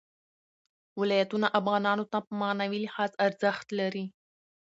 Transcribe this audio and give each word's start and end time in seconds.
ولایتونه 0.99 1.47
افغانانو 1.59 2.03
ته 2.11 2.17
په 2.25 2.31
معنوي 2.41 2.79
لحاظ 2.85 3.11
ارزښت 3.25 3.67
لري. 3.79 4.05